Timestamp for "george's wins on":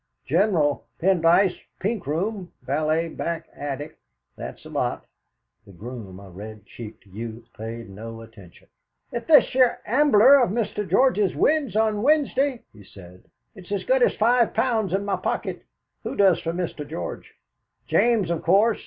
10.89-12.01